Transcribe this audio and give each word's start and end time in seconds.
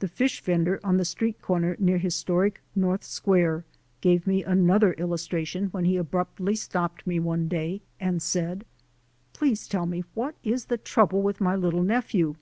The 0.00 0.08
fish 0.08 0.42
vender 0.42 0.78
on 0.84 0.98
the 0.98 1.06
street 1.06 1.40
corner 1.40 1.74
near 1.78 1.96
historic 1.96 2.60
North 2.76 3.02
Square 3.02 3.64
gave 4.02 4.26
me 4.26 4.44
another 4.44 4.92
illustration 4.92 5.68
when 5.68 5.86
he 5.86 5.96
abruptly 5.96 6.54
stopped 6.54 7.06
me 7.06 7.18
one 7.18 7.48
day 7.48 7.80
and 7.98 8.20
said: 8.20 8.66
"Please 9.32 9.66
tell 9.66 9.86
me 9.86 10.04
what 10.12 10.34
is 10.44 10.66
the 10.66 10.76
trouble 10.76 11.22
with 11.22 11.40
my 11.40 11.56
little 11.56 11.82
nephew?" 11.82 12.34